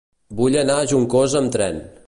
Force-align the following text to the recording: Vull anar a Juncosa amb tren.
Vull 0.39 0.57
anar 0.61 0.79
a 0.79 0.87
Juncosa 0.93 1.39
amb 1.43 1.55
tren. 1.57 1.81